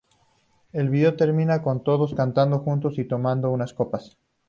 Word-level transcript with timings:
El 0.71 0.89
video 0.89 1.15
termina 1.15 1.61
con 1.61 1.83
todos 1.83 2.15
cantando 2.15 2.57
juntos 2.57 2.97
y 2.97 3.03
tomando 3.05 3.51
unas 3.51 3.75
copas. 3.75 4.17